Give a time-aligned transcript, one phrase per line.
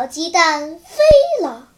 [0.00, 1.68] 小鸡蛋飞了。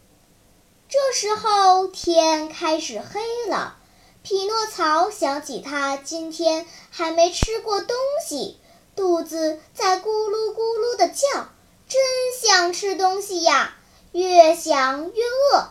[0.87, 3.19] 这时候天开始黑
[3.49, 3.75] 了。
[4.21, 8.57] 匹诺曹想起他今天还没吃过东西，
[8.95, 11.49] 肚子在咕噜咕噜的叫，
[11.89, 12.01] 真
[12.41, 13.75] 想吃东西呀！
[14.13, 15.67] 越想越饿，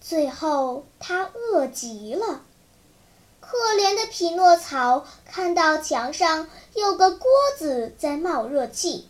[0.00, 2.42] 最后他饿极了。
[3.40, 7.28] 可怜的匹诺曹看到墙上有个锅
[7.58, 9.08] 子在冒热气。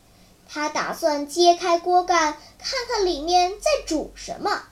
[0.49, 4.63] 他打算揭开锅盖，看看里面在煮什么。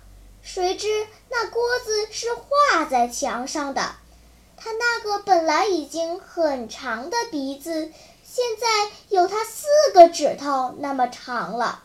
[0.42, 3.96] 谁知那锅子是画在墙上的。
[4.56, 7.90] 他那个本来已经很长的鼻子，
[8.22, 11.82] 现在有他四个指头那么长了。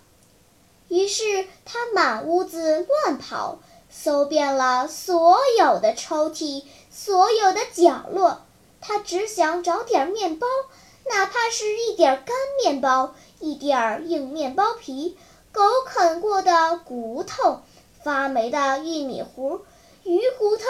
[0.87, 8.41] 于是他满屋子乱跑，搜遍了所有的抽屉，所有的角落。
[8.81, 10.47] 他只想找点面包，
[11.05, 13.13] 哪怕是一点干面包。
[13.41, 15.17] 一点硬面包皮，
[15.53, 17.61] 狗啃过的骨头，
[18.03, 19.61] 发霉的玉米糊，
[20.03, 20.65] 鱼骨头，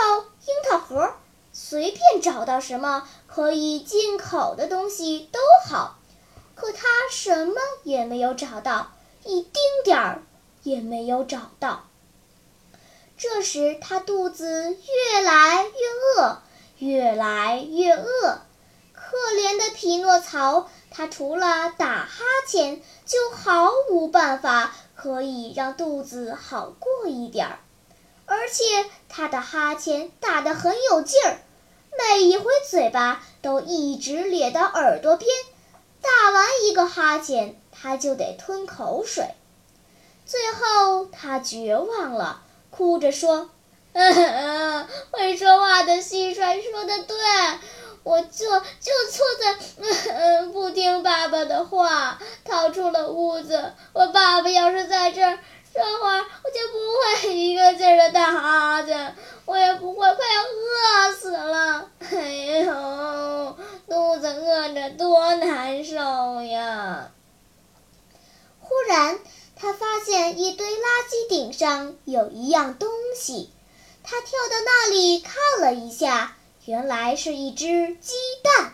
[0.45, 1.13] 樱桃核，
[1.52, 5.97] 随便找到什么可以进口的东西都好。
[6.53, 8.91] 可他什么也没有找到，
[9.23, 10.22] 一丁点儿
[10.61, 11.88] 也没有找到。
[13.17, 16.38] 这时他肚子越来越饿，
[16.77, 18.41] 越来越饿。
[19.20, 20.70] 可怜的匹诺曹。
[20.92, 27.59] 他除了打哈欠，就毫无办法可以让肚子好过一点儿，
[28.25, 31.38] 而且他的哈欠打得很有劲儿，
[31.97, 35.29] 每一回嘴巴都一直咧到耳朵边，
[36.02, 39.25] 打完一个哈欠，他就得吞口水。
[40.25, 42.41] 最后他绝望了，
[42.72, 43.52] 哭着说
[45.12, 47.16] ：“会说话的蟋蟀说的对。”
[48.03, 48.45] 我就
[48.79, 53.73] 就错在不听爸爸的话，逃出了屋子。
[53.93, 55.37] 我爸爸要是在这儿，
[55.73, 59.15] 这会儿我就不会一个劲儿的打哈欠，
[59.45, 61.91] 我也不会快要饿死了。
[61.99, 67.11] 哎呦，肚子饿着多难受呀！
[68.61, 69.19] 忽然，
[69.55, 70.71] 他发现一堆垃
[71.07, 73.51] 圾顶上有一样东西，
[74.03, 76.35] 他跳到那里看了一下。
[76.69, 77.66] 原来是一只
[77.96, 78.13] 鸡
[78.44, 78.74] 蛋，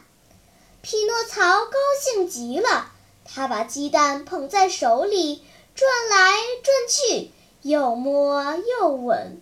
[0.81, 2.91] 匹诺曹高兴极了。
[3.23, 5.41] 他把鸡蛋捧在手里，
[5.75, 9.41] 转来转去，又摸又闻。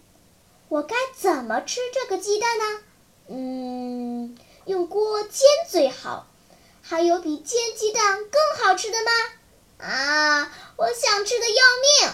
[0.69, 2.81] 我该怎么吃这个鸡蛋呢？
[3.29, 6.27] 嗯，用锅煎最好。
[6.83, 9.11] 还有比煎鸡蛋更好吃的吗？
[9.79, 12.13] 啊，我想吃的要命。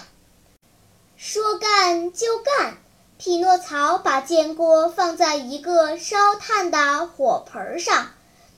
[1.18, 2.78] 说干就干。
[3.20, 8.06] 匹诺曹把煎锅放在一个烧炭的火盆上，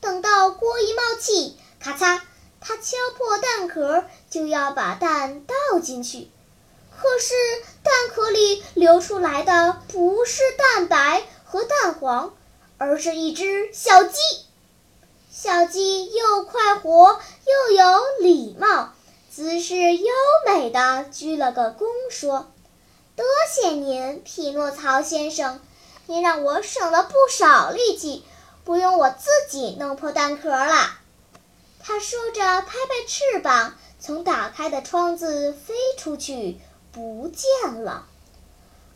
[0.01, 2.21] 等到锅一冒气，咔嚓，
[2.61, 6.31] 他敲破蛋壳，就要把蛋倒进去。
[6.97, 7.35] 可是
[7.83, 12.33] 蛋壳里流出来的不是蛋白和蛋黄，
[12.79, 14.17] 而是一只小鸡。
[15.29, 18.93] 小鸡又快活又有礼貌，
[19.29, 20.07] 姿势优
[20.47, 22.47] 美的鞠了个躬，说。
[23.15, 25.61] 多谢您，匹诺曹先生，
[26.07, 28.25] 您让我省了不少力气，
[28.65, 30.99] 不用我自己弄破蛋壳了。
[31.79, 36.59] 他说着，拍拍翅膀，从打开的窗子飞出去，
[36.91, 38.07] 不见了。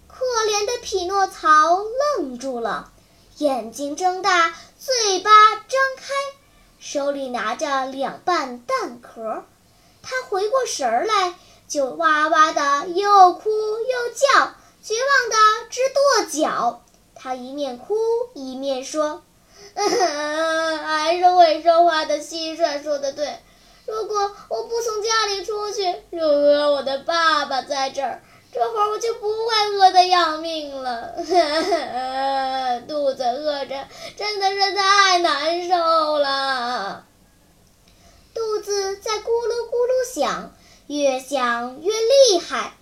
[0.08, 1.76] 可怜的匹诺曹
[2.16, 2.90] 愣住了，
[3.36, 6.14] 眼睛睁大，嘴巴张开，
[6.78, 9.44] 手里拿着两半蛋壳。
[10.02, 11.34] 他回过神儿来。
[11.68, 13.50] 就哇哇的又哭
[14.16, 15.36] 叫，绝望的
[15.70, 16.82] 直跺脚。
[17.14, 17.94] 他一面哭
[18.34, 19.22] 一面说
[19.76, 23.38] ：“还是会说话的蟋蟀说的对，
[23.86, 28.22] 如果我不从家里出去，如果我的爸爸在这儿，
[28.52, 31.14] 这会儿我就不会饿得要命了。
[32.88, 33.86] 肚子饿着
[34.16, 37.04] 真的是太难受了，
[38.34, 40.52] 肚子在咕噜咕噜响。”
[40.88, 42.76] 越响越厉害，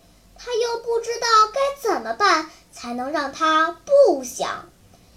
[0.45, 4.67] 他又不知道该怎么办才能让他不想。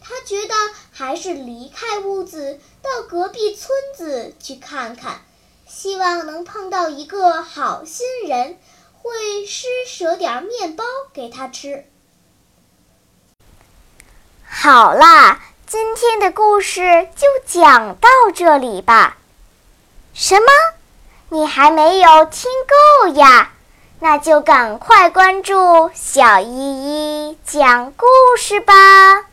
[0.02, 0.56] 他觉得
[0.94, 5.22] 还是离开屋子，到隔壁村子去看看，
[5.68, 8.58] 希望能碰到一个好心人，
[9.02, 11.86] 会施舍点面包给他吃。
[14.50, 19.18] 好啦，今天的故事就讲到这里吧。
[20.14, 20.48] 什么？
[21.30, 22.50] 你还没有听
[23.04, 23.52] 够呀？
[24.00, 26.48] 那就赶快关注小依
[27.30, 28.06] 依讲故
[28.38, 29.27] 事吧。